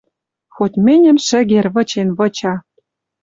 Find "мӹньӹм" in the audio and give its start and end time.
0.85-1.17